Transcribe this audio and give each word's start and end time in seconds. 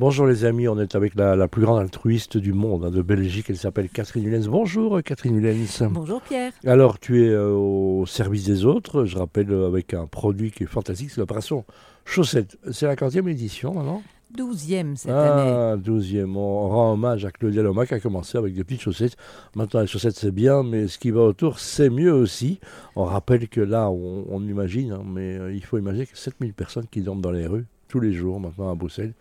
Bonjour 0.00 0.24
les 0.26 0.46
amis, 0.46 0.66
on 0.66 0.78
est 0.78 0.94
avec 0.94 1.14
la, 1.14 1.46
plus 1.46 1.60
grande 1.60 1.78
altruiste 1.78 2.38
du 2.38 2.54
monde, 2.54 2.86
hein, 2.86 2.90
de 2.90 3.02
Belgique, 3.02 3.50
elle 3.50 3.58
s'appelle 3.58 3.90
Catherine 3.90 4.24
Hulens. 4.24 4.48
Bonjour 4.48 4.96
euh, 4.96 5.02
Catherine 5.02 5.36
Hulens. 5.36 5.90
Bonjour 5.90 6.22
Pierre. 6.22 6.52
Alors 6.64 6.98
tu 6.98 7.22
es 7.22 7.28
euh, 7.28 7.50
au 7.50 8.06
service 8.06 8.46
des 8.46 8.64
autres, 8.64 9.04
je 9.04 9.18
rappelle 9.18 9.52
euh, 9.52 9.66
avec 9.66 9.92
un 9.92 10.06
produit 10.06 10.52
qui 10.52 10.62
est 10.62 10.66
fantastique, 10.66 11.10
c'est 11.10 11.20
l'opération 11.20 11.66
Chaussette. 12.06 12.56
C'est 12.72 12.86
la 12.86 12.96
40e 12.96 13.28
édition 13.28 13.74
maintenant 13.74 14.02
Douzième 14.34 14.96
cette 14.96 15.10
ah, 15.10 15.72
année. 15.72 15.82
Douzième. 15.82 16.34
On 16.34 16.70
rend 16.70 16.94
hommage 16.94 17.26
à 17.26 17.30
Claudia 17.30 17.62
Loma 17.62 17.84
qui 17.84 17.92
a 17.92 18.00
commencé 18.00 18.38
avec 18.38 18.54
des 18.54 18.64
petites 18.64 18.80
chaussettes. 18.80 19.18
Maintenant, 19.54 19.82
les 19.82 19.86
chaussettes, 19.86 20.16
c'est 20.16 20.30
bien, 20.30 20.62
mais 20.62 20.88
ce 20.88 20.98
qui 20.98 21.10
va 21.10 21.20
autour, 21.20 21.58
c'est 21.58 21.90
mieux 21.90 22.14
aussi. 22.14 22.58
On 22.96 23.04
rappelle 23.04 23.48
que 23.48 23.60
là, 23.60 23.90
on, 23.90 24.40
imagine, 24.48 24.92
hein, 24.92 25.02
mais 25.04 25.38
il 25.52 25.62
faut 25.62 25.76
imaginer 25.76 26.06
que 26.06 26.16
7000 26.16 26.54
personnes 26.54 26.86
qui 26.90 27.02
dorment 27.02 27.20
dans 27.20 27.32
les 27.32 27.46
rues 27.46 27.66
tous 27.90 28.00
les 28.00 28.12
jours 28.12 28.40
maintenant 28.40 28.70
à 28.70 28.74
Bruxelles. 28.74 29.12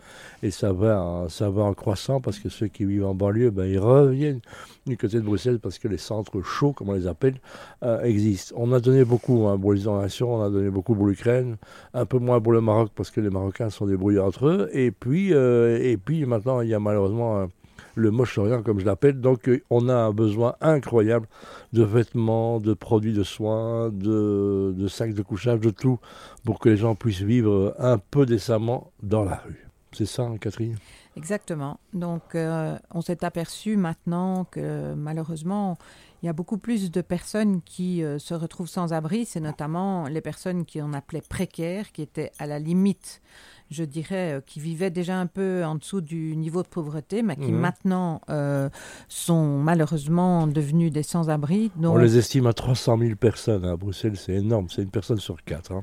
Et 0.43 0.51
ça 0.51 0.71
va, 0.71 1.25
ça 1.29 1.49
va 1.49 1.63
en 1.63 1.73
croissant 1.73 2.21
parce 2.21 2.39
que 2.39 2.47
ceux 2.47 2.68
qui 2.68 2.86
vivent 2.86 3.05
en 3.05 3.15
banlieue, 3.15 3.50
ben, 3.50 3.65
ils 3.65 3.79
reviennent 3.79 4.41
du 4.86 4.96
côté 4.96 5.18
de 5.18 5.23
Bruxelles 5.23 5.60
parce 5.60 5.79
que 5.79 5.87
les 5.87 5.97
centres 5.97 6.41
chauds, 6.41 6.71
comme 6.71 6.89
on 6.89 6.93
les 6.93 7.07
appelle, 7.07 7.36
euh, 7.83 8.01
existent. 8.04 8.55
On 8.57 8.71
a 8.71 8.79
donné 8.79 9.04
beaucoup 9.04 9.47
hein, 9.47 9.57
pour 9.60 9.74
les 9.74 9.83
nations, 9.86 10.36
on 10.36 10.43
a 10.43 10.50
donné 10.50 10.69
beaucoup 10.69 10.96
pour 10.96 11.07
l'Ukraine, 11.07 11.57
un 11.93 12.05
peu 12.05 12.19
moins 12.19 12.39
pour 12.39 12.54
le 12.54 12.61
Maroc 12.61 12.91
parce 12.96 13.11
que 13.11 13.19
les 13.19 13.29
Marocains 13.29 13.69
sont 13.69 13.87
débrouillés 13.87 14.19
entre 14.19 14.47
eux. 14.47 14.69
Et 14.74 14.91
puis, 14.91 15.33
euh, 15.33 15.79
et 15.82 15.97
puis 15.97 16.25
maintenant, 16.25 16.61
il 16.61 16.69
y 16.69 16.74
a 16.74 16.79
malheureusement 16.79 17.49
le 17.96 18.11
Moche-Orient, 18.11 18.64
comme 18.64 18.79
je 18.79 18.86
l'appelle. 18.86 19.20
Donc, 19.20 19.48
euh, 19.48 19.61
on 19.70 19.89
a 19.89 19.96
un 19.96 20.11
besoin 20.11 20.56
incroyable 20.61 21.28
de 21.74 21.84
vêtements, 21.84 22.60
de 22.60 22.74
produits 22.74 23.14
de 23.14 23.24
soins, 23.24 23.89
de, 23.89 24.88
sacs 24.88 25.14
de 25.14 25.21
couchage, 25.21 25.60
de 25.60 25.70
tout, 25.70 26.00
pour 26.44 26.60
que 26.60 26.70
les 26.70 26.78
gens 26.78 26.96
puissent 26.96 27.21
vivre 27.21 27.75
un 27.80 27.97
peu 27.97 28.25
décemment 28.25 28.92
dans 29.04 29.24
la 29.24 29.36
rue. 29.36 29.68
C'est 29.92 30.06
ça, 30.06 30.24
hein, 30.24 30.38
Catherine? 30.38 30.78
Exactement. 31.16 31.80
Donc, 31.94 32.36
euh, 32.36 32.78
on 32.92 33.02
s'est 33.02 33.25
aperçu 33.25 33.75
maintenant 33.75 34.45
que 34.45 34.94
malheureusement, 34.94 35.78
il 36.22 36.28
y 36.28 36.30
a 36.30 36.33
beaucoup 36.33 36.58
plus 36.58 36.91
de 36.91 37.02
personnes 37.02 37.61
qui 37.61 38.03
euh, 38.03 38.19
se 38.19 38.33
retrouvent 38.33 38.69
sans 38.69 38.94
abri. 38.94 39.25
C'est 39.25 39.39
notamment 39.39 40.08
les 40.08 40.22
personnes 40.22 40.66
qui 40.66 40.81
on 40.81 40.94
appelait 40.94 41.22
précaires, 41.22 41.91
qui 41.91 42.02
étaient 42.02 42.31
à 42.39 42.45
la 42.45 42.59
limite 42.59 43.22
je 43.70 43.84
dirais, 43.84 44.34
euh, 44.34 44.42
qui 44.45 44.59
vivaient 44.59 44.89
déjà 44.89 45.17
un 45.17 45.28
peu 45.28 45.64
en 45.64 45.75
dessous 45.75 46.02
du 46.02 46.36
niveau 46.36 46.64
de 46.64 46.67
pauvreté, 46.67 47.22
mais 47.22 47.36
qui 47.36 47.52
mhm. 47.52 47.59
maintenant 47.59 48.22
euh, 48.30 48.70
sont 49.08 49.59
malheureusement 49.59 50.48
devenus 50.48 50.92
des 50.92 51.03
sans-abri. 51.03 51.72
On 51.81 51.97
les 51.97 52.17
estime 52.17 52.47
à 52.47 52.53
300 52.53 52.97
000 52.97 53.16
personnes 53.16 53.66
à 53.66 53.75
Bruxelles, 53.75 54.17
c'est 54.17 54.34
énorme, 54.34 54.67
c'est 54.70 54.81
une 54.81 54.92
personne 54.92 55.20
sur 55.20 55.44
quatre. 55.44 55.72
Hein. 55.72 55.81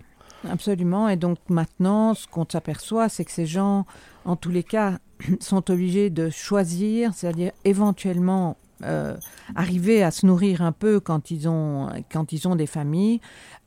Absolument, 0.48 1.09
et 1.09 1.17
donc 1.17 1.39
maintenant, 1.48 2.14
ce 2.14 2.27
qu'on 2.27 2.47
s'aperçoit, 2.51 3.09
c'est 3.09 3.25
que 3.25 3.33
ces 3.33 3.47
gens, 3.47 3.87
en 4.25 4.37
tous 4.37 4.51
les 4.51 4.62
cas, 4.62 4.98
sont 5.41 5.70
obligés 5.70 6.11
de 6.11 6.31
choisir, 6.31 7.12
c'est-à-dire 7.14 7.53
éventuellement 7.64 8.57
euh, 8.84 9.16
arriver 9.55 10.02
à 10.02 10.10
se 10.10 10.27
nourrir 10.27 10.60
un 10.60 10.72
peu 10.72 11.00
quand 11.00 11.30
ils 11.30 11.48
ont, 11.48 11.88
quand 12.12 12.32
ils 12.32 12.46
ont 12.46 12.56
des 12.56 12.66
familles. 12.66 13.20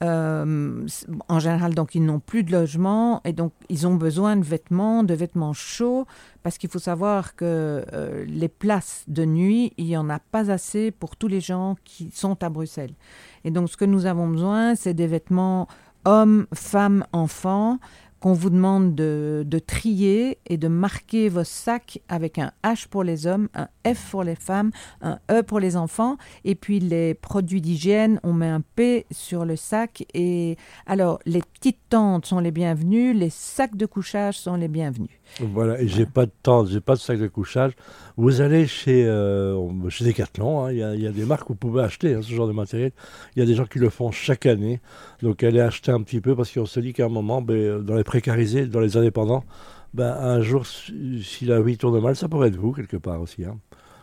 Euh, 0.03 0.85
en 1.27 1.39
général, 1.39 1.73
donc, 1.73 1.95
ils 1.95 2.05
n'ont 2.05 2.19
plus 2.19 2.43
de 2.43 2.51
logement 2.51 3.21
et 3.25 3.33
donc 3.33 3.51
ils 3.69 3.87
ont 3.87 3.95
besoin 3.95 4.35
de 4.35 4.43
vêtements, 4.43 5.03
de 5.03 5.13
vêtements 5.13 5.53
chauds, 5.53 6.05
parce 6.43 6.57
qu'il 6.57 6.69
faut 6.69 6.79
savoir 6.79 7.35
que 7.35 7.83
euh, 7.93 8.25
les 8.27 8.49
places 8.49 9.03
de 9.07 9.25
nuit, 9.25 9.73
il 9.77 9.85
n'y 9.85 9.97
en 9.97 10.09
a 10.09 10.19
pas 10.19 10.51
assez 10.51 10.91
pour 10.91 11.15
tous 11.15 11.27
les 11.27 11.41
gens 11.41 11.75
qui 11.83 12.11
sont 12.13 12.41
à 12.43 12.49
Bruxelles. 12.49 12.93
Et 13.43 13.51
donc, 13.51 13.69
ce 13.69 13.77
que 13.77 13.85
nous 13.85 14.05
avons 14.05 14.27
besoin, 14.27 14.75
c'est 14.75 14.93
des 14.93 15.07
vêtements 15.07 15.67
hommes, 16.05 16.45
femmes, 16.53 17.05
enfants, 17.11 17.79
qu'on 18.19 18.33
vous 18.33 18.49
demande 18.49 18.95
de, 18.95 19.59
trier 19.65 20.37
et 20.47 20.57
de 20.57 20.67
marquer 20.67 21.29
vos 21.29 21.43
sacs 21.43 22.01
avec 22.09 22.37
un 22.37 22.51
H 22.63 22.87
pour 22.87 23.03
les 23.03 23.27
hommes, 23.27 23.49
un 23.53 23.67
F 23.85 24.09
pour 24.11 24.23
les 24.23 24.35
femmes, 24.35 24.71
un 25.01 25.19
E 25.31 25.43
pour 25.43 25.59
les 25.59 25.75
enfants, 25.75 26.17
et 26.43 26.55
puis 26.55 26.79
les 26.79 27.13
produits 27.13 27.61
d'hygiène, 27.61 28.19
on 28.23 28.33
met 28.33 28.47
un 28.47 28.61
P 28.61 29.05
sur 29.11 29.45
le 29.45 29.55
sac. 29.55 30.05
Et 30.13 30.57
alors, 30.85 31.19
les 31.25 31.41
petites 31.41 31.79
tentes 31.89 32.25
sont 32.25 32.39
les 32.39 32.51
bienvenues, 32.51 33.13
les 33.13 33.29
sacs 33.29 33.75
de 33.75 33.85
couchage 33.85 34.37
sont 34.37 34.55
les 34.55 34.67
bienvenus. 34.67 35.09
Voilà, 35.39 35.79
et 35.79 35.87
j'ai 35.87 36.05
pas 36.05 36.25
de 36.25 36.31
tente, 36.43 36.67
j'ai 36.67 36.81
pas 36.81 36.95
de 36.95 36.99
sac 36.99 37.19
de 37.19 37.27
couchage. 37.27 37.73
Vous 38.17 38.41
allez 38.41 38.67
chez, 38.67 39.05
euh, 39.05 39.89
chez 39.89 40.03
Decathlon, 40.03 40.65
hein, 40.65 40.71
il 40.71 40.77
y, 40.77 41.07
a 41.07 41.11
des 41.11 41.25
marques 41.25 41.49
où 41.49 41.53
vous 41.53 41.59
pouvez 41.59 41.83
acheter 41.83 42.15
hein, 42.15 42.21
ce 42.21 42.33
genre 42.33 42.47
de 42.47 42.53
matériel. 42.53 42.91
Il 43.35 43.39
y 43.39 43.43
a 43.43 43.45
des 43.45 43.55
gens 43.55 43.65
qui 43.65 43.79
le 43.79 43.89
font 43.89 44.11
chaque 44.11 44.45
année. 44.45 44.81
Donc 45.21 45.43
allez 45.43 45.61
acheter 45.61 45.91
un 45.91 46.01
petit 46.01 46.19
peu 46.19 46.35
parce 46.35 46.51
qu'on 46.51 46.65
se 46.65 46.79
dit 46.79 46.93
qu'à 46.93 47.05
un 47.05 47.09
moment, 47.09 47.41
ben, 47.41 47.79
dans 47.79 47.95
les 47.95 48.03
précarisés, 48.09 48.65
dans 48.65 48.79
les 48.79 48.97
indépendants, 48.97 49.43
ben, 49.93 50.11
un 50.19 50.41
jour, 50.41 50.65
si 50.65 51.45
la 51.45 51.61
vie 51.61 51.77
tourne 51.77 52.01
mal, 52.01 52.15
ça 52.15 52.27
pourrait 52.27 52.47
être 52.47 52.55
vous 52.55 52.71
quelque 52.71 52.97
part 52.97 53.21
aussi. 53.21 53.45
Hein. 53.45 53.59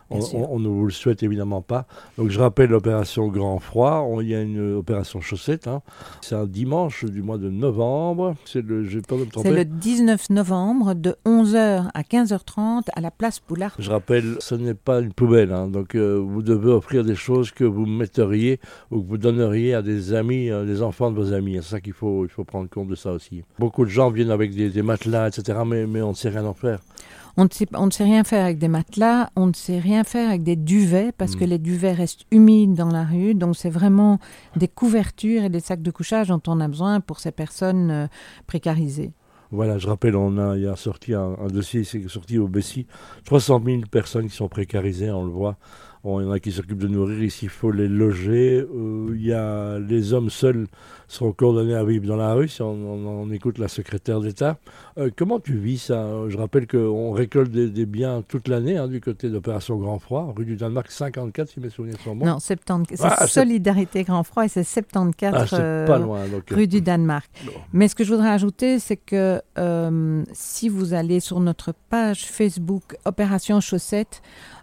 On, 0.09 0.59
ne 0.59 0.67
vous 0.67 0.85
le 0.85 0.91
souhaite 0.91 1.23
évidemment 1.23 1.61
pas. 1.61 1.85
Donc 2.17 2.29
je 2.29 2.39
rappelle 2.39 2.69
l'opération 2.69 3.27
Grand 3.27 3.59
Froid. 3.59 4.07
il 4.21 4.27
y 4.27 4.35
a 4.35 4.41
une 4.41 4.75
opération 4.75 5.21
chaussette. 5.21 5.67
Hein. 5.67 5.81
C'est 6.21 6.35
un 6.35 6.45
dimanche 6.45 7.05
du 7.05 7.21
mois 7.21 7.37
de 7.37 7.49
novembre. 7.49 8.35
C'est 8.45 8.61
le, 8.65 8.83
le 8.83 9.65
19 9.65 10.29
novembre 10.29 10.93
de 10.93 11.15
11h 11.25 11.89
à 11.93 12.01
15h30 12.01 12.83
à 12.95 13.01
la 13.01 13.11
place 13.11 13.39
Poulard. 13.39 13.75
Je 13.79 13.89
rappelle, 13.89 14.37
ce 14.39 14.55
n'est 14.55 14.73
pas 14.73 14.99
une 14.99 15.13
poubelle. 15.13 15.51
Hein. 15.51 15.67
Donc 15.67 15.95
euh, 15.95 16.17
vous 16.17 16.41
devez 16.41 16.71
offrir 16.71 17.03
des 17.03 17.15
choses 17.15 17.51
que 17.51 17.63
vous 17.63 17.85
metteriez 17.85 18.59
ou 18.91 19.01
que 19.01 19.07
vous 19.07 19.17
donneriez 19.17 19.73
à 19.73 19.81
des 19.81 20.13
amis, 20.13 20.49
euh, 20.49 20.65
des 20.65 20.81
enfants 20.81 21.11
de 21.11 21.15
vos 21.15 21.33
amis. 21.33 21.55
C'est 21.61 21.71
ça 21.71 21.81
qu'il 21.81 21.93
faut, 21.93 22.25
il 22.25 22.29
faut 22.29 22.43
prendre 22.43 22.69
compte 22.69 22.87
de 22.87 22.95
ça 22.95 23.11
aussi. 23.11 23.43
Beaucoup 23.59 23.85
de 23.85 23.89
gens 23.89 24.09
viennent 24.09 24.31
avec 24.31 24.55
des, 24.55 24.81
matelas, 24.81 25.27
etc. 25.27 25.59
Mais, 25.65 25.85
mais 25.85 26.01
on 26.01 26.09
ne 26.09 26.15
sait 26.15 26.29
rien 26.29 26.45
en 26.45 26.53
faire. 26.53 26.79
On 27.39 27.43
ne, 27.43 27.49
sait, 27.51 27.67
on 27.75 27.85
ne 27.85 27.91
sait 27.91 28.03
rien 28.03 28.23
faire 28.23 28.43
avec 28.43 28.57
des 28.57 28.67
matelas, 28.67 29.29
on 29.35 29.45
ne 29.45 29.53
sait 29.53 29.77
rien 29.77 30.03
faire 30.03 30.29
avec 30.29 30.41
des 30.41 30.55
duvets 30.55 31.11
parce 31.15 31.35
que 31.35 31.45
mm. 31.45 31.49
les 31.49 31.59
duvets 31.59 31.93
restent 31.93 32.25
humides 32.31 32.73
dans 32.73 32.89
la 32.89 33.03
rue. 33.03 33.35
Donc 33.35 33.55
c'est 33.55 33.69
vraiment 33.69 34.19
des 34.55 34.67
couvertures 34.67 35.43
et 35.43 35.49
des 35.49 35.59
sacs 35.59 35.83
de 35.83 35.91
couchage 35.91 36.29
dont 36.29 36.41
on 36.47 36.59
a 36.59 36.67
besoin 36.67 36.99
pour 36.99 37.19
ces 37.19 37.31
personnes 37.31 37.91
euh, 37.91 38.07
précarisées. 38.47 39.11
Voilà, 39.51 39.77
je 39.77 39.87
rappelle, 39.87 40.15
on 40.15 40.37
a, 40.37 40.57
il 40.57 40.63
y 40.63 40.67
a 40.67 40.75
sorti 40.75 41.13
un, 41.13 41.35
dossier, 41.47 41.83
c'est 41.85 42.05
sorti 42.09 42.37
au 42.37 42.47
Bessie, 42.47 42.85
300 43.25 43.61
000 43.65 43.81
personnes 43.89 44.27
qui 44.27 44.35
sont 44.35 44.49
précarisées, 44.49 45.09
on 45.09 45.23
le 45.23 45.31
voit. 45.31 45.55
Bon, 46.07 46.21
il 46.21 46.23
y 46.23 46.27
en 46.29 46.31
a 46.31 46.39
qui 46.39 46.53
s'occupent 46.53 46.77
de 46.77 46.87
nourrir, 46.87 47.21
ici 47.21 47.47
il 47.47 47.49
faut 47.49 47.69
les 47.69 47.89
loger. 47.89 48.59
Euh, 48.61 49.13
il 49.13 49.25
y 49.25 49.33
a 49.33 49.77
les 49.77 50.13
hommes 50.13 50.29
seuls 50.29 50.65
seront 51.09 51.33
condamnés 51.33 51.75
à 51.75 51.83
vivre 51.83 52.05
dans 52.05 52.15
la 52.15 52.33
rue 52.33 52.47
si 52.47 52.61
on, 52.61 53.29
écoute 53.31 53.57
la 53.57 53.67
secrétaire 53.67 54.21
d'État. 54.21 54.57
Euh, 54.97 55.09
comment 55.13 55.41
tu 55.41 55.57
vis 55.57 55.79
ça? 55.79 56.07
Je 56.29 56.37
rappelle 56.37 56.65
qu'on 56.65 57.11
récolte 57.11 57.51
des, 57.51 57.85
biens 57.85 58.23
toute 58.25 58.47
l'année 58.47 58.77
hein, 58.77 58.87
du 58.87 59.01
côté 59.01 59.29
d'Opération 59.29 59.75
Grand 59.75 59.99
Froid, 59.99 60.33
rue 60.33 60.45
du 60.45 60.55
Danemark 60.55 60.89
54 60.89 61.49
si 61.49 61.59
mes 61.59 61.69
souvenirs 61.69 61.99
sont 62.01 62.15
bons. 62.15 62.25
Non, 62.25 62.39
74. 62.39 62.97
C'est 62.97 63.23
ah, 63.23 63.27
Solidarité 63.27 64.03
Grand 64.03 64.23
Froid 64.23 64.45
et 64.45 64.47
c'est 64.47 64.63
74 64.63 65.53
ah, 65.53 65.83
pas 65.85 65.99
loin, 65.99 66.21
rue 66.49 66.67
du 66.67 66.79
Danemark. 66.79 67.29
Mais 67.73 67.89
ce 67.89 67.95
que 67.95 68.05
je 68.05 68.13
voudrais 68.13 68.29
ajouter, 68.29 68.79
c'est 68.79 68.95
que 68.95 69.41
euh, 69.57 70.23
si 70.31 70.69
vous 70.69 70.93
allez 70.93 71.19
sur 71.19 71.41
notre 71.41 71.73
page 71.89 72.23
Facebook 72.25 72.95
Opération 73.03 73.59
Chaussette, 73.59 74.21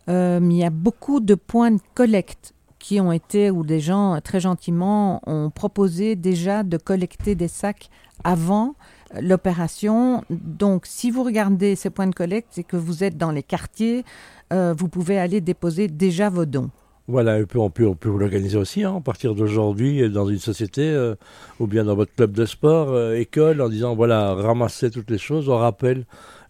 euh, 0.09 0.41
il 0.43 0.57
y 0.57 0.65
a 0.65 0.71
beaucoup 0.71 1.21
de 1.21 1.35
points 1.35 1.71
de 1.71 1.81
collecte 1.95 2.55
qui 2.79 3.01
ont 3.01 3.13
été, 3.13 3.51
où 3.51 3.65
des 3.65 3.81
gens 3.81 4.21
très 4.23 4.41
gentiment 4.41 5.23
ont 5.27 5.51
proposé 5.51 6.17
déjà 6.17 6.63
de 6.63 6.77
collecter 6.77 7.35
des 7.35 7.49
sacs 7.49 7.89
avant 8.25 8.75
l'opération. 9.21 10.23
Donc, 10.29 10.85
si 10.85 11.11
vous 11.11 11.23
regardez 11.23 11.77
ces 11.77 11.89
points 11.89 12.07
de 12.07 12.15
collecte 12.15 12.59
et 12.59 12.65
que 12.65 12.77
vous 12.77 13.03
êtes 13.03 13.17
dans 13.17 13.31
les 13.31 13.43
quartiers, 13.43 14.05
euh, 14.53 14.75
vous 14.77 14.89
pouvez 14.89 15.19
aller 15.19 15.41
déposer 15.41 15.89
déjà 15.89 16.29
vos 16.29 16.45
dons. 16.45 16.71
Voilà, 17.07 17.39
et 17.39 17.45
puis 17.45 17.59
on 17.59 17.69
peut, 17.71 17.87
on 17.87 17.95
peut 17.95 18.09
l'organiser 18.09 18.57
aussi, 18.57 18.83
hein, 18.83 18.97
à 18.97 19.01
partir 19.01 19.35
d'aujourd'hui, 19.35 20.09
dans 20.11 20.27
une 20.27 20.39
société, 20.39 20.89
euh, 20.89 21.15
ou 21.61 21.67
bien 21.67 21.85
dans 21.85 21.95
votre 21.95 22.15
club 22.15 22.33
de 22.33 22.47
sport, 22.47 23.13
école, 23.13 23.61
en 23.61 23.69
disant, 23.69 23.95
voilà, 23.95 24.35
ramassez 24.35 24.91
toutes 24.91 25.11
les 25.11 25.19
choses, 25.19 25.49
on 25.49 25.57
rappelle 25.59 26.05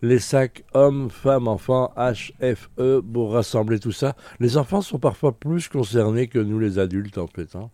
les 0.05 0.19
sacs 0.19 0.65
hommes, 0.75 1.09
femmes, 1.11 1.49
enfants, 1.49 1.93
HFE, 1.97 3.01
pour 3.01 3.33
rassembler 3.33 3.79
tout 3.79 3.93
ça. 3.93 4.15
Les 4.39 4.57
enfants 4.59 4.83
sont 4.83 4.99
parfois 4.99 5.33
plus 5.33 5.69
concernés 5.69 6.29
que 6.29 6.39
nous 6.39 6.59
les 6.59 6.79
adultes 6.79 7.19
en 7.19 7.27
fait. 7.27 7.57
Hein. 7.57 7.71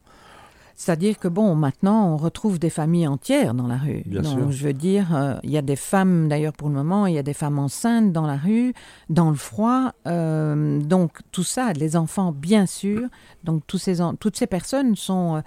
C'est-à-dire 0.76 1.18
que 1.18 1.28
bon, 1.28 1.54
maintenant, 1.56 2.14
on 2.14 2.16
retrouve 2.16 2.58
des 2.58 2.70
familles 2.70 3.06
entières 3.06 3.52
dans 3.52 3.66
la 3.66 3.76
rue. 3.76 4.02
Bien 4.06 4.22
sûr. 4.22 4.50
Je 4.50 4.64
veux 4.64 4.72
dire, 4.72 5.14
euh, 5.14 5.34
il 5.42 5.50
y 5.50 5.58
a 5.58 5.62
des 5.62 5.76
femmes, 5.76 6.28
d'ailleurs 6.28 6.54
pour 6.54 6.68
le 6.68 6.74
moment, 6.74 7.04
il 7.04 7.14
y 7.14 7.18
a 7.18 7.22
des 7.22 7.34
femmes 7.34 7.58
enceintes 7.58 8.12
dans 8.12 8.26
la 8.26 8.36
rue, 8.36 8.72
dans 9.10 9.28
le 9.28 9.36
froid. 9.36 9.92
Euh, 10.06 10.80
donc 10.80 11.18
tout 11.32 11.42
ça, 11.42 11.74
les 11.74 11.96
enfants, 11.96 12.32
bien 12.32 12.64
sûr. 12.64 13.08
Donc 13.44 13.66
tous 13.66 13.76
ces, 13.76 13.96
toutes 14.20 14.36
ces 14.36 14.46
personnes 14.46 14.96
sont, 14.96 15.36
euh, 15.36 15.40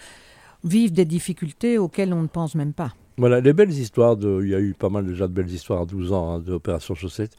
vivent 0.64 0.94
des 0.94 1.06
difficultés 1.06 1.80
auxquelles 1.80 2.14
on 2.14 2.22
ne 2.22 2.28
pense 2.28 2.54
même 2.54 2.74
pas. 2.74 2.94
Voilà, 3.18 3.42
les 3.42 3.54
belles 3.54 3.72
histoires, 3.72 4.18
de, 4.18 4.42
il 4.44 4.50
y 4.50 4.56
a 4.56 4.60
eu 4.60 4.74
pas 4.74 4.90
mal 4.90 5.06
déjà 5.06 5.28
de 5.28 5.34
belles 5.34 5.52
histoires 5.52 5.82
à 5.82 5.86
12 5.86 6.12
ans 6.14 6.34
hein, 6.34 6.40
d'opération 6.40 6.96
chaussette. 6.96 7.38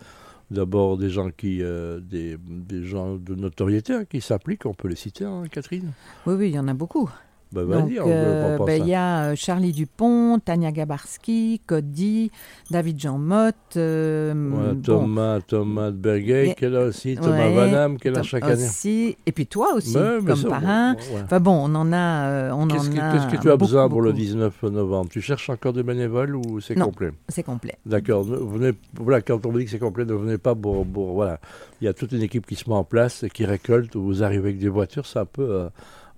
D'abord 0.51 0.99
des 0.99 1.11
gens 1.11 1.31
qui, 1.31 1.63
euh, 1.63 2.01
des, 2.01 2.39
gens 2.85 3.17
de 3.17 3.35
notoriété 3.35 3.95
hein, 3.95 4.05
qui 4.05 4.21
s'appliquent, 4.21 4.67
on 4.67 4.75
peut 4.75 4.89
les 4.89 4.97
citer, 4.97 5.25
hein, 5.25 5.45
Catherine? 5.51 5.93
Oui, 6.27 6.35
oui, 6.35 6.49
il 6.51 6.55
y 6.55 6.59
en 6.59 6.69
a 6.69 6.75
beaucoup. 6.75 7.11
Bah, 7.55 7.61
euh, 7.61 8.59
ben, 8.59 8.83
il 8.83 8.89
y 8.89 8.95
a 8.95 9.27
euh, 9.27 9.33
Charlie 9.37 9.71
Dupont, 9.73 10.41
Tania 10.45 10.73
Gabarski, 10.73 11.61
Cody, 11.67 12.31
David 12.71 12.99
Jean 13.01 13.19
Motte. 13.19 13.55
euh, 13.77 14.35
bon, 14.35 14.81
Thomas, 14.83 15.41
Thomas 15.41 15.91
de 15.93 16.11
Mais- 16.11 16.55
qui 16.55 16.65
est 16.65 16.69
là 16.71 16.83
aussi, 16.87 17.15
Thomas 17.17 17.49
Vanham, 17.51 17.97
qui 17.99 18.09
est 18.09 18.11
là 18.11 18.23
chaque 18.25 18.43
année. 18.45 18.55
aussi, 18.65 19.17
et 19.25 19.33
puis 19.33 19.47
toi 19.47 19.75
aussi, 19.75 19.95
comme 19.95 20.35
ça, 20.37 20.49
parrain. 20.49 20.97
Enfin 21.25 21.39
bon, 21.41 21.53
on 21.71 21.75
en 21.77 21.93
a. 21.93 22.53
on 22.55 22.67
Qu'est-ce 22.67 22.91
en 22.91 22.93
que, 22.93 22.99
a 22.99 23.13
qu'est-ce 23.13 23.27
que 23.37 23.41
tu 23.43 23.49
as 23.49 23.53
beaucoup, 23.57 23.59
besoin 23.71 23.89
pour 23.89 24.03
le 24.03 24.11
beaucoup. 24.11 24.21
19 24.23 24.63
novembre? 24.65 25.09
Tu 25.11 25.21
cherches 25.21 25.49
encore 25.51 25.73
des 25.73 25.83
bénévoles 25.85 26.35
ou 26.35 26.61
c'est 26.61 26.77
Non. 26.77 26.87
complet? 26.87 27.11
C'est 27.29 27.43
complet. 27.45 27.75
D'accord. 27.87 28.25
Venez, 28.25 28.73
voilà, 28.99 29.21
quand 29.21 29.45
on 29.47 29.51
vous 29.51 29.59
dit 29.59 29.65
que 29.67 29.71
c'est 29.71 29.79
complet, 29.79 30.05
ne 30.05 30.15
venez 30.15 30.39
pas 30.39 30.55
pour, 30.55 30.85
pour- 30.87 31.13
Voilà. 31.15 31.39
Il 31.81 31.85
y 31.85 31.89
a 31.89 31.93
toute 31.93 32.13
une 32.13 32.23
équipe 32.23 32.47
qui 32.47 32.55
se 32.55 32.69
met 32.69 32.75
en 32.77 32.85
place 32.85 33.23
et 33.25 33.31
qui 33.31 33.45
récolte. 33.45 33.95
Vous 33.97 34.23
arrivez 34.23 34.49
avec 34.49 34.59
des 34.59 34.69
voitures, 34.69 35.05
c'est 35.07 35.19
un 35.19 35.25
peu 35.27 35.43
euh, 35.51 35.69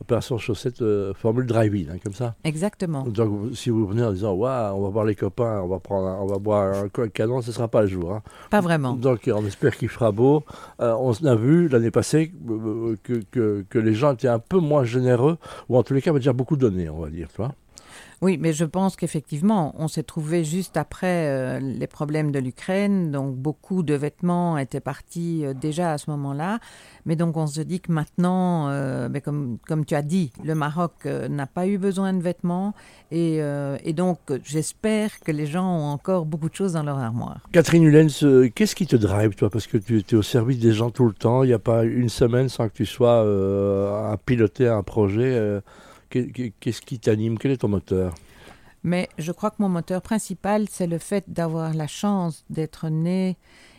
opération 0.01 0.39
chaussette, 0.39 0.83
euh, 0.83 1.13
formule 1.15 1.47
drive-in, 1.47 1.93
hein, 1.95 1.99
comme 2.03 2.13
ça. 2.13 2.35
Exactement. 2.45 3.03
Donc, 3.05 3.55
si 3.57 3.71
vous 3.71 3.87
venez 3.87 4.03
en 4.05 4.13
disant, 4.13 4.33
waouh, 4.35 4.77
on 4.77 4.83
va 4.83 4.89
voir 4.91 5.05
les 5.05 5.15
copains, 5.15 5.61
on 5.63 5.69
va 5.69 5.79
prendre, 5.79 6.07
un- 6.09 6.19
on 6.21 6.27
va 6.27 6.39
boire 6.39 6.75
un 6.99 7.09
canon, 7.09 7.41
ce 7.41 7.49
ne 7.49 7.55
sera 7.55 7.69
pas 7.69 7.83
le 7.83 7.89
jour. 7.89 8.13
hein. 8.13 8.23
Pas 8.51 8.61
vraiment. 8.61 8.93
Donc, 8.95 9.31
on 9.35 9.45
espère 9.47 9.77
qu'il 9.77 9.89
fera 9.89 10.13
beau. 10.13 10.45
Euh, 10.81 10.95
on 10.99 11.13
a 11.25 11.35
vu 11.35 11.69
l'année 11.69 11.91
passée 11.91 12.33
euh, 12.49 12.97
que, 13.03 13.23
que, 13.31 13.65
que 13.69 13.79
les 13.79 13.95
gens 13.95 14.13
étaient 14.13 14.29
un 14.29 14.39
peu 14.39 14.59
moins 14.59 14.85
généreux, 14.85 15.39
ou 15.69 15.77
en 15.77 15.83
tous 15.83 15.95
les 15.95 16.03
cas, 16.03 16.11
on 16.11 16.15
va 16.15 16.21
dire 16.21 16.35
beaucoup 16.35 16.57
donné, 16.57 16.89
on 16.89 16.99
va 17.01 17.09
dire. 17.11 17.29
Tu 17.29 17.37
vois 17.39 17.53
Oui, 18.26 18.38
mais 18.40 18.52
je 18.52 18.64
pense 18.64 18.96
qu'effectivement, 18.96 19.73
on 19.78 19.87
s'est 19.87 20.02
trouvé 20.02 20.43
juste 20.43 20.76
après 20.76 21.28
euh, 21.28 21.61
les 21.61 21.87
problèmes 21.87 22.32
de 22.32 22.40
l'Ukraine, 22.40 23.12
donc 23.12 23.37
beaucoup 23.37 23.84
de 23.84 23.94
vêtements 23.94 24.58
étaient 24.58 24.81
partis 24.81 25.44
euh, 25.44 25.55
déjà 25.55 25.93
à 25.93 25.99
ce 25.99 26.11
moment-là. 26.11 26.58
Mais 27.05 27.14
donc 27.14 27.37
on 27.37 27.46
se 27.46 27.61
dit 27.61 27.78
que 27.78 27.93
maintenant, 27.93 28.69
euh, 28.69 29.08
ben, 29.08 29.23
comme, 29.23 29.58
comme 29.69 29.84
tu 29.84 29.94
as 29.94 30.02
dit, 30.02 30.32
le 30.43 30.56
Maroc 30.56 31.05
n'a 31.05 31.46
pas 31.46 31.69
eu 31.69 31.78
besoin 31.78 32.12
de 32.14 32.20
vêtements 32.20 32.75
et, 33.12 33.37
et 33.84 33.93
donc 33.93 34.19
j'espère 34.43 35.20
que 35.20 35.31
les 35.31 35.46
gens 35.46 35.64
ont 35.64 35.93
encore 35.93 36.26
beaucoup 36.26 36.49
de 36.49 36.55
choses 36.56 36.73
dans 36.73 36.82
leur 36.82 36.99
armoire. 36.99 37.46
Catherine 37.52 37.84
Hulens, 37.84 38.50
qu'est-ce 38.56 38.75
qui 38.75 38.88
te 38.88 38.96
drive, 38.96 39.37
toi? 39.37 39.50
Parce 39.50 39.69
que 39.69 39.76
tu 39.76 39.99
es 40.00 40.14
au 40.17 40.23
service 40.23 40.58
des 40.58 40.73
gens 40.73 40.90
tout 40.90 41.06
le 41.06 41.12
temps. 41.12 41.44
Il 41.44 41.46
n'y 41.46 41.52
a 41.52 41.61
pas 41.61 41.84
une 41.84 42.08
semaine 42.08 42.49
sans 42.49 42.69
que 42.69 42.75
tu 42.75 42.87
sois 42.87 43.20
à 43.20 44.17
piloter 44.17 44.67
un 44.67 44.82
projet. 44.82 45.61
Qu'est- 46.25 46.31
qu'est- 46.33 46.53
Qu'est-ce 46.61 46.81
qui 46.81 46.99
t'anime? 46.99 47.39
Quel 47.39 47.53
est 47.53 47.59
ton 47.59 47.69
moteur? 47.69 48.15
Mais 48.83 49.09
je 49.19 49.33
crois 49.33 49.51
que 49.51 49.57
mon 49.59 49.69
moteur 49.69 50.01
principal, 50.01 50.67
c'est 50.71 50.87
le 50.87 50.99
fait 50.99 51.25
d'avoir 51.29 51.75
la 51.75 51.87
chance 51.87 52.45
d'être 52.51 52.89
né 52.89 53.37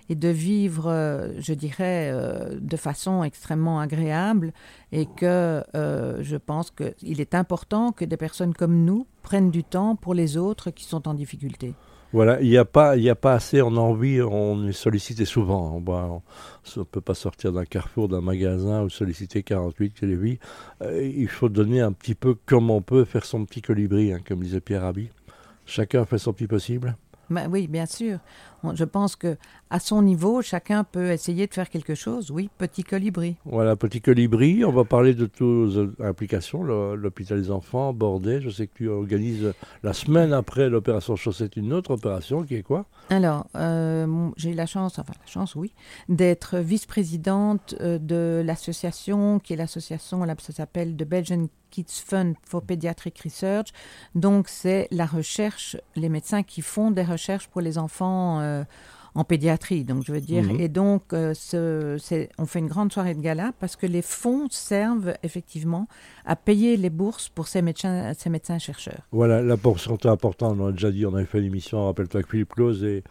et 0.09 0.15
de 0.15 0.27
vivre, 0.29 0.87
euh, 0.87 1.33
je 1.39 1.53
dirais, 1.53 2.09
euh, 2.13 2.57
de 2.59 2.77
façon 2.77 3.23
extrêmement 3.23 3.79
agréable 3.79 4.53
et 4.91 5.05
que 5.05 5.63
euh, 5.75 6.17
je 6.21 6.35
pense 6.37 6.71
qu'il 6.71 7.21
est 7.21 7.35
important 7.35 7.91
que 7.91 8.05
des 8.05 8.17
personnes 8.17 8.53
comme 8.53 8.83
nous 8.85 9.05
prennent 9.21 9.51
du 9.51 9.63
temps 9.63 9.95
pour 9.95 10.13
les 10.13 10.35
autres 10.37 10.71
qui 10.71 10.83
sont 10.85 11.07
en 11.07 11.13
difficulté. 11.13 11.73
Voilà, 12.13 12.39
il 12.41 12.49
n'y 12.49 12.57
a, 12.57 12.65
pas- 12.65 12.95
a 12.95 13.15
pas 13.15 13.33
assez, 13.33 13.61
on 13.61 13.75
envie, 13.75 14.21
on 14.21 14.67
est 14.67 14.71
sollicité 14.71 15.25
souvent. 15.25 15.75
On 15.85 16.21
ne 16.79 16.83
peut 16.83 17.01
pas 17.01 17.13
sortir 17.13 17.51
d'un 17.51 17.65
carrefour, 17.65 18.07
d'un 18.07 18.21
magasin 18.21 18.83
ou 18.83 18.89
solliciter 18.89 19.43
48 19.43 19.91
télévis. 19.99 20.39
Euh, 20.81 21.03
il 21.03 21.27
faut 21.27 21.49
donner 21.49 21.81
un 21.81 21.91
petit 21.91 22.15
peu 22.15 22.35
comme 22.45 22.69
on 22.71 22.81
peut, 22.81 23.03
faire 23.03 23.25
son 23.25 23.45
petit 23.45 23.61
colibri, 23.61 24.13
hein, 24.13 24.19
comme 24.25 24.41
disait 24.41 24.61
Pierre 24.61 24.83
Rabhi. 24.83 25.09
Chacun 25.65 26.05
fait 26.05 26.17
son 26.17 26.31
petit 26.31 26.47
possible. 26.47 26.95
Ben 27.29 27.49
oui, 27.51 27.67
bien 27.67 27.85
sûr. 27.85 28.19
Je 28.73 28.83
pense 28.83 29.15
que 29.15 29.37
à 29.69 29.79
son 29.79 30.01
niveau, 30.01 30.41
chacun 30.41 30.83
peut 30.83 31.11
essayer 31.11 31.45
de 31.47 31.53
faire 31.53 31.69
quelque 31.69 31.93
chose. 31.95 32.31
Oui, 32.31 32.49
petit 32.57 32.83
colibri. 32.83 33.35
Voilà, 33.45 33.75
petit 33.75 34.01
colibri. 34.01 34.63
On 34.65 34.71
va 34.71 34.83
parler 34.85 35.13
de 35.13 35.25
tes 35.25 36.03
implications. 36.03 36.63
le- 36.63 36.95
L'hôpital 36.95 37.41
des 37.41 37.51
enfants, 37.51 37.93
Bordet. 37.93 38.41
Je 38.41 38.49
sais 38.49 38.67
que 38.67 38.73
tu 38.75 38.87
organises 38.89 39.53
la 39.83 39.93
semaine 39.93 40.33
après 40.33 40.69
l'opération 40.69 41.15
Chaussette 41.15 41.55
une 41.57 41.73
autre 41.73 41.91
opération 41.91 42.43
qui 42.43 42.55
est 42.55 42.63
quoi? 42.63 42.85
Alors, 43.09 43.47
euh, 43.55 44.29
j'ai 44.37 44.51
eu 44.51 44.53
la 44.53 44.65
chance, 44.65 44.99
enfin 44.99 45.13
la 45.19 45.31
chance, 45.31 45.55
oui, 45.55 45.73
d'être 46.09 46.57
vice-présidente 46.57 47.75
euh, 47.81 47.97
de 47.99 48.41
l'association, 48.45 49.39
qui 49.39 49.53
est 49.53 49.55
l'association, 49.55 50.25
ça 50.39 50.53
s'appelle 50.53 50.95
The 50.95 51.03
Belgian 51.03 51.47
Kids 51.69 52.01
Fund 52.05 52.35
for 52.45 52.61
Pediatric 52.61 53.19
Research. 53.19 53.67
Donc, 54.15 54.47
c'est 54.47 54.87
la 54.91 55.05
recherche, 55.05 55.75
les 55.95 56.09
médecins 56.09 56.43
qui 56.43 56.61
font 56.61 56.91
des 56.91 57.03
recherches 57.03 57.47
pour 57.47 57.61
les 57.61 57.77
enfants 57.77 58.39
euh, 58.47 58.63
en 59.15 59.23
pédiatrie, 59.23 59.83
donc 59.83 60.03
je 60.05 60.11
veux 60.11 60.21
dire. 60.21 60.43
Mhm. 60.43 60.59
Et 60.59 60.67
donc, 60.69 61.01
euh, 61.11 61.33
ce- 61.33 62.27
on 62.37 62.45
fait 62.45 62.59
une 62.59 62.67
grande 62.67 62.91
soirée 62.93 63.15
de 63.15 63.19
gala 63.21 63.51
parce 63.59 63.75
que 63.75 63.87
les 63.87 64.03
fonds 64.03 64.45
servent 64.51 65.15
effectivement 65.23 65.87
à 66.23 66.35
payer 66.35 66.77
les 66.77 66.91
bourses 66.91 67.27
pour 67.27 67.47
ces 67.47 67.63
médecins, 67.63 68.13
ces 68.15 68.29
médecins 68.29 68.59
chercheurs. 68.59 69.01
Voilà, 69.11 69.41
la 69.41 69.57
portion 69.57 69.95
est 69.97 70.05
importante. 70.05 70.57
On 70.59 70.67
l'a 70.67 70.71
déjà 70.71 70.91
dit, 70.91 71.03
on 71.07 71.15
avait 71.15 71.25
fait 71.25 71.41
l'émission, 71.41 71.83
rappelle-toi, 71.87 72.19
avec 72.19 72.29
Philippe 72.29 72.53
Claus 72.53 72.83
et, 72.83 73.03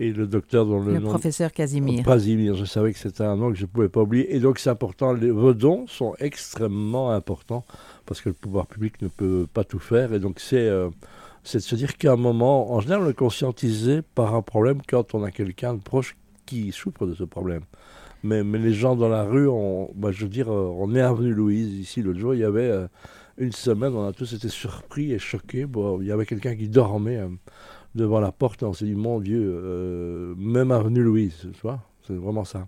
et 0.00 0.12
le 0.12 0.26
docteur 0.26 0.66
dont 0.66 0.80
le, 0.80 0.94
Le 0.94 0.98
nom... 0.98 1.10
professeur 1.10 1.52
Casimir. 1.52 2.04
Casimir, 2.04 2.56
je 2.56 2.64
savais 2.64 2.92
que 2.92 2.98
c'était 2.98 3.22
un 3.22 3.36
nom 3.36 3.52
que 3.52 3.56
je 3.56 3.62
ne 3.62 3.68
pouvais 3.68 3.88
pas 3.88 4.00
oublier. 4.02 4.34
Et 4.34 4.40
donc 4.40 4.58
c'est 4.58 4.70
important, 4.70 5.12
les, 5.12 5.30
vos 5.30 5.54
dons 5.54 5.86
sont 5.86 6.14
extrêmement 6.18 7.12
importants 7.12 7.64
parce 8.06 8.20
que 8.20 8.30
le 8.30 8.34
pouvoir 8.34 8.66
public 8.66 9.00
ne 9.02 9.06
peut 9.08 9.46
pas 9.54 9.62
tout 9.62 9.78
faire. 9.78 10.12
Et 10.14 10.18
donc 10.18 10.40
c'est 10.40 10.66
euh, 10.68 10.90
c'est 11.44 11.58
de 11.58 11.62
se 11.62 11.76
dire 11.76 11.96
qu'à 11.96 12.12
un 12.12 12.16
moment, 12.16 12.72
en 12.72 12.80
général, 12.80 13.04
on 13.04 13.10
est 13.10 13.14
conscientisé 13.14 14.00
par 14.02 14.34
un 14.34 14.42
problème 14.42 14.80
quand 14.88 15.14
on 15.14 15.22
a 15.22 15.30
quelqu'un 15.30 15.74
de 15.74 15.80
proche 15.80 16.16
qui 16.46 16.72
souffre 16.72 17.06
de 17.06 17.14
ce 17.14 17.24
problème. 17.24 17.62
Mais, 18.22 18.42
mais 18.42 18.58
les 18.58 18.72
gens 18.72 18.96
dans 18.96 19.10
la 19.10 19.24
rue, 19.24 19.46
on, 19.46 19.90
bah, 19.94 20.10
je 20.10 20.22
veux 20.24 20.30
dire, 20.30 20.50
euh, 20.50 20.74
on 20.78 20.94
est 20.94 21.02
avenue 21.02 21.34
Louise, 21.34 21.74
ici 21.74 22.00
l'autre 22.00 22.18
jour, 22.18 22.34
il 22.34 22.40
y 22.40 22.44
avait 22.44 22.70
euh, 22.70 22.88
une 23.36 23.52
semaine, 23.52 23.94
on 23.94 24.08
a 24.08 24.12
tous 24.12 24.32
été 24.32 24.48
surpris 24.48 25.12
et 25.12 25.18
choqués. 25.18 25.66
Bon, 25.66 26.00
il 26.00 26.06
y 26.06 26.12
avait 26.12 26.24
quelqu'un 26.24 26.56
qui 26.56 26.68
dormait 26.68 27.18
euh, 27.18 27.28
devant 27.94 28.20
la 28.20 28.32
porte, 28.32 28.62
on 28.62 28.72
s'est 28.72 28.86
dit, 28.86 28.94
mon 28.94 29.20
Dieu, 29.20 30.34
même 30.38 30.70
avenue 30.72 31.02
Louise, 31.02 31.48
tu 31.52 31.60
vois, 31.62 31.80
c'est 32.06 32.14
vraiment 32.14 32.44
ça. 32.44 32.66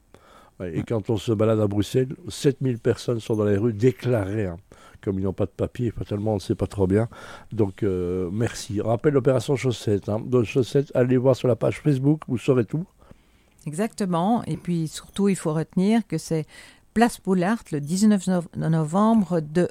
Et 0.64 0.82
quand 0.82 1.10
on 1.10 1.16
se 1.18 1.32
balade 1.32 1.60
à 1.60 1.66
Bruxelles, 1.66 2.14
7000 2.28 2.78
personnes 2.78 3.20
sont 3.20 3.36
dans 3.36 3.44
les 3.44 3.56
rues 3.58 3.74
déclarées, 3.74 4.46
hein, 4.46 4.56
comme 5.02 5.18
ils 5.18 5.24
n'ont 5.24 5.32
pas 5.34 5.44
de 5.44 5.50
papier, 5.50 5.92
tellement 6.08 6.32
on 6.32 6.36
ne 6.36 6.40
sait 6.40 6.54
pas 6.54 6.66
trop 6.66 6.86
bien. 6.86 7.08
Donc, 7.52 7.82
euh, 7.82 8.30
merci. 8.32 8.80
On 8.82 8.88
rappelle 8.88 9.12
l'opération 9.14 9.54
Chaussette. 9.56 10.08
Hein. 10.08 10.22
Chaussette, 10.44 10.90
allez 10.94 11.18
voir 11.18 11.36
sur 11.36 11.46
la 11.48 11.56
page 11.56 11.80
Facebook, 11.80 12.22
vous 12.26 12.38
saurez 12.38 12.64
tout. 12.64 12.86
Exactement. 13.66 14.42
Et 14.44 14.56
puis 14.56 14.88
surtout, 14.88 15.28
il 15.28 15.36
faut 15.36 15.52
retenir 15.52 16.06
que 16.06 16.18
c'est 16.18 16.46
Place 16.94 17.20
Boulard 17.20 17.58
le 17.72 17.80
19 17.80 18.26
no- 18.28 18.68
novembre 18.70 19.40
de 19.40 19.68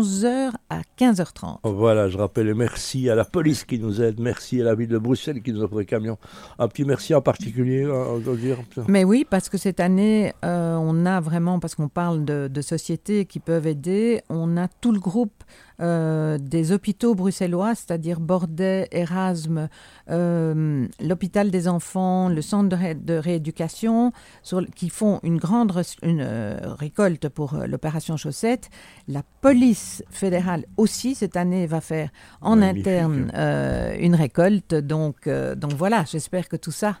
11h 0.00 0.50
à 0.70 0.80
15h30. 0.98 1.58
Voilà, 1.64 2.08
je 2.08 2.18
rappelle 2.18 2.54
merci 2.54 3.08
à 3.10 3.14
la 3.14 3.24
police 3.24 3.64
qui 3.64 3.78
nous 3.78 4.02
aide, 4.02 4.20
merci 4.20 4.60
à 4.60 4.64
la 4.64 4.74
ville 4.74 4.88
de 4.88 4.98
Bruxelles 4.98 5.42
qui 5.42 5.52
nous 5.52 5.62
offre 5.62 5.76
des 5.78 5.84
camions. 5.84 6.18
Un 6.58 6.68
petit 6.68 6.84
merci 6.84 7.14
en 7.14 7.20
particulier, 7.20 7.84
hein, 7.84 8.04
on 8.10 8.18
doit 8.18 8.36
dire. 8.36 8.58
Mais 8.88 9.04
oui, 9.04 9.26
parce 9.28 9.48
que 9.48 9.58
cette 9.58 9.80
année, 9.80 10.32
euh, 10.44 10.76
on 10.76 11.06
a 11.06 11.20
vraiment, 11.20 11.58
parce 11.60 11.74
qu'on 11.74 11.88
parle 11.88 12.24
de, 12.24 12.48
de 12.48 12.60
sociétés 12.60 13.24
qui 13.26 13.40
peuvent 13.40 13.66
aider, 13.66 14.22
on 14.28 14.56
a 14.56 14.68
tout 14.68 14.92
le 14.92 15.00
groupe 15.00 15.32
euh, 15.80 16.38
des 16.38 16.70
hôpitaux 16.72 17.14
bruxellois, 17.16 17.74
c'est-à-dire 17.74 18.20
Bordet, 18.20 18.88
Erasme, 18.92 19.68
euh, 20.10 20.86
l'hôpital 21.02 21.50
des 21.50 21.66
enfants, 21.68 22.28
le 22.28 22.42
centre 22.42 22.68
de, 22.68 22.76
ré- 22.76 22.94
de 22.94 23.14
rééducation, 23.14 24.12
sur- 24.42 24.64
qui 24.74 24.88
font 24.88 25.18
une 25.22 25.36
grande 25.38 25.72
une, 26.02 26.20
euh, 26.22 26.58
récolte 26.78 27.28
pour 27.28 27.54
euh, 27.54 27.66
l'opération 27.66 28.16
Chaussette. 28.16 28.70
La 29.08 29.22
police 29.40 29.83
fédérale 30.10 30.64
aussi, 30.76 31.14
cette 31.14 31.36
année, 31.36 31.66
va 31.66 31.80
faire 31.80 32.10
en 32.40 32.56
Magnifique. 32.56 32.86
interne 32.86 33.32
euh, 33.34 33.96
une 33.98 34.14
récolte. 34.14 34.74
Donc, 34.74 35.26
euh, 35.26 35.54
donc 35.54 35.72
voilà, 35.74 36.04
j'espère 36.10 36.48
que 36.48 36.56
tout 36.56 36.70
ça 36.70 36.98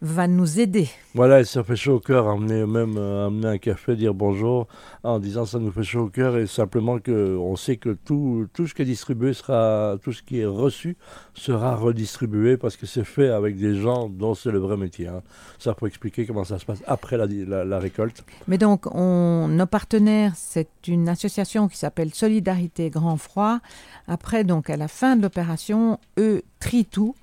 va 0.00 0.28
nous 0.28 0.60
aider. 0.60 0.88
Voilà, 1.14 1.40
et 1.40 1.44
ça 1.44 1.64
fait 1.64 1.76
chaud 1.76 1.96
au 1.96 2.00
cœur, 2.00 2.28
amener 2.28 2.66
même 2.66 2.96
euh, 2.98 3.26
amener 3.26 3.48
un 3.48 3.58
café, 3.58 3.96
dire 3.96 4.14
bonjour, 4.14 4.66
en 5.02 5.18
disant 5.18 5.46
ça 5.46 5.58
nous 5.58 5.72
fait 5.72 5.82
chaud 5.82 6.04
au 6.04 6.08
cœur, 6.08 6.36
et 6.36 6.46
simplement 6.46 6.98
que 6.98 7.36
on 7.36 7.56
sait 7.56 7.76
que 7.76 7.90
tout, 7.90 8.46
tout 8.52 8.66
ce 8.66 8.74
qui 8.74 8.82
est 8.82 8.86
distribué 8.86 9.32
sera, 9.32 9.96
tout 10.02 10.12
ce 10.12 10.22
qui 10.22 10.40
est 10.40 10.46
reçu 10.46 10.96
sera 11.36 11.76
redistribué 11.76 12.56
parce 12.56 12.76
que 12.76 12.86
c'est 12.86 13.04
fait 13.04 13.28
avec 13.28 13.58
des 13.58 13.76
gens 13.76 14.08
dont 14.08 14.34
c'est 14.34 14.50
le 14.50 14.58
vrai 14.58 14.76
métier. 14.76 15.06
hein. 15.06 15.22
Ça 15.58 15.74
faut 15.74 15.86
expliquer 15.86 16.26
comment 16.26 16.44
ça 16.44 16.58
se 16.58 16.64
passe 16.64 16.82
après 16.86 17.16
la 17.16 17.78
récolte. 17.78 18.24
Mais 18.48 18.58
donc, 18.58 18.86
on, 18.94 19.48
nos 19.48 19.66
partenaires, 19.66 20.32
c'est 20.34 20.68
une 20.88 21.08
association 21.08 21.68
qui 21.68 21.76
s'appelle 21.76 22.12
Solidarité 22.14 22.90
Grand 22.90 23.16
Froid. 23.16 23.58
Après, 24.08 24.44
donc, 24.44 24.70
à 24.70 24.76
la 24.76 24.88
fin 24.88 25.16
de 25.16 25.22
l'opération, 25.22 25.98
eux 26.18 26.42
trient 26.58 26.86
tout 26.86 27.14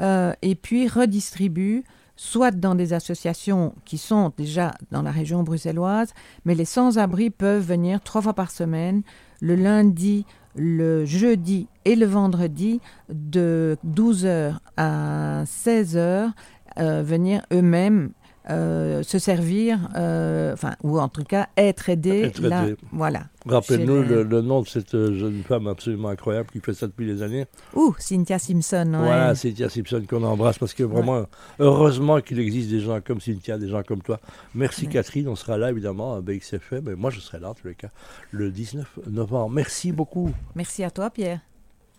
euh, 0.00 0.32
et 0.42 0.54
puis 0.54 0.88
redistribuent 0.88 1.84
soit 2.18 2.50
dans 2.50 2.74
des 2.74 2.92
associations 2.92 3.74
qui 3.84 3.96
sont 3.96 4.32
déjà 4.36 4.74
dans 4.90 5.02
la 5.02 5.12
région 5.12 5.44
bruxelloise, 5.44 6.12
mais 6.44 6.56
les 6.56 6.64
sans-abri 6.64 7.30
peuvent 7.30 7.64
venir 7.64 8.00
trois 8.02 8.20
fois 8.20 8.34
par 8.34 8.50
semaine, 8.50 9.02
le 9.40 9.54
lundi, 9.54 10.26
le 10.56 11.04
jeudi 11.04 11.68
et 11.84 11.94
le 11.94 12.06
vendredi, 12.06 12.80
de 13.08 13.78
12h 13.86 14.56
à 14.76 15.44
16h, 15.44 16.32
euh, 16.78 17.02
venir 17.04 17.42
eux-mêmes 17.52 18.10
euh, 18.50 19.02
se 19.02 19.18
servir, 19.18 19.78
euh, 19.96 20.52
enfin, 20.52 20.74
ou 20.82 20.98
en 20.98 21.08
tout 21.08 21.24
cas 21.24 21.48
être 21.56 21.88
aidé. 21.88 22.22
Être 22.22 22.40
là, 22.42 22.64
aidé. 22.64 22.76
Voilà. 22.92 23.24
Rappelle-nous 23.46 24.02
Chez 24.02 24.08
les- 24.08 24.14
le, 24.16 24.22
le 24.24 24.40
nom 24.42 24.62
de 24.62 24.68
cette 24.68 24.94
euh, 24.94 25.16
jeune 25.18 25.42
femme 25.42 25.66
absolument 25.68 26.08
incroyable 26.08 26.48
qui 26.52 26.60
fait 26.60 26.74
ça 26.74 26.86
depuis 26.86 27.06
des 27.06 27.22
années. 27.22 27.46
Ouh, 27.74 27.94
Cynthia 27.98 28.38
Simpson. 28.38 28.90
ouais. 28.94 28.98
Voilà, 29.06 29.34
Cynthia 29.34 29.68
Simpson 29.68 30.02
qu'on 30.08 30.22
embrasse 30.22 30.58
parce 30.58 30.74
que 30.74 30.82
vraiment, 30.82 31.24
heureusement 31.58 32.20
qu'il 32.20 32.38
existe 32.40 32.70
des 32.70 32.80
gens 32.80 33.00
comme 33.00 33.20
Cynthia, 33.20 33.58
des 33.58 33.68
gens 33.68 33.82
comme 33.82 34.02
toi. 34.02 34.20
Merci 34.54 34.86
Ouais. 34.86 34.92
Catherine, 34.92 35.28
on 35.28 35.36
sera 35.36 35.56
là 35.58 35.70
évidemment 35.70 36.14
à 36.16 36.20
BXFM, 36.20 36.84
mais 36.86 36.94
moi 36.94 37.10
je 37.10 37.20
serai 37.20 37.38
là 37.40 37.50
en 37.50 37.54
tous 37.54 37.68
les 37.68 37.74
cas 37.74 37.88
le 38.30 38.50
19 38.50 38.98
novembre. 39.10 39.50
Merci 39.54 39.92
beaucoup. 39.92 40.30
Merci 40.54 40.84
à 40.84 40.90
toi, 40.90 41.10
Pierre. 41.10 41.40